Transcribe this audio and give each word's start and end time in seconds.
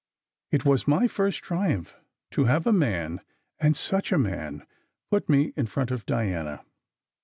It 0.51 0.65
was 0.65 0.87
my 0.87 1.05
first 1.07 1.43
triumph 1.43 1.93
to 2.31 2.45
have 2.45 2.65
a 2.65 2.73
man 2.73 3.21
and 3.59 3.77
such 3.77 4.11
a 4.11 4.17
man 4.17 4.65
put 5.11 5.29
me 5.29 5.53
in 5.55 5.67
front 5.67 5.91
of 5.91 6.07
Diana. 6.07 6.65